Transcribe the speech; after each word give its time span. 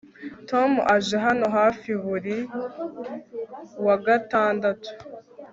Tom 0.49 0.71
aje 0.93 1.15
hano 1.25 1.45
hafi 1.57 1.89
buri 2.03 2.35
wa 3.85 3.95
gatandatu 4.05 4.89